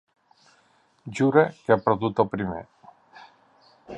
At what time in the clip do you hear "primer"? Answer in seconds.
2.33-2.65